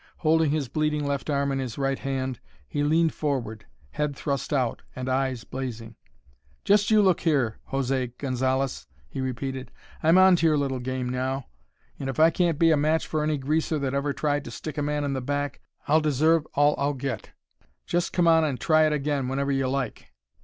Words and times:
Holding 0.17 0.49
his 0.49 0.67
bleeding 0.67 1.05
left 1.05 1.29
arm 1.29 1.51
in 1.51 1.59
his 1.59 1.77
right 1.77 1.99
hand 1.99 2.39
he 2.67 2.81
leaned 2.81 3.13
forward, 3.13 3.67
head 3.91 4.15
thrust 4.15 4.51
out 4.51 4.81
and 4.95 5.07
eyes 5.07 5.43
blazing. 5.43 5.95
"Just 6.63 6.89
you 6.89 7.03
look 7.03 7.19
here, 7.19 7.59
José 7.71 8.17
Gonzalez!" 8.17 8.87
he 9.07 9.21
repeated. 9.21 9.71
"I'm 10.01 10.17
onto 10.17 10.47
your 10.47 10.57
little 10.57 10.79
game 10.79 11.07
now, 11.07 11.45
and 11.99 12.09
if 12.09 12.19
I 12.19 12.31
can't 12.31 12.57
be 12.57 12.71
a 12.71 12.75
match 12.77 13.05
for 13.05 13.21
any 13.23 13.37
greaser 13.37 13.77
that 13.77 13.93
ever 13.93 14.11
tried 14.11 14.43
to 14.45 14.49
stick 14.49 14.79
a 14.79 14.81
man 14.81 15.03
in 15.03 15.13
the 15.13 15.21
back, 15.21 15.61
I'll 15.87 16.01
deserve 16.01 16.47
all 16.55 16.73
I'll 16.79 16.95
get! 16.95 17.33
Just 17.85 18.11
come 18.11 18.27
on 18.27 18.43
and 18.43 18.59
try 18.59 18.87
it 18.87 18.93
again 18.93 19.27
whenever 19.27 19.51
you 19.51 19.69
like! 19.69 20.11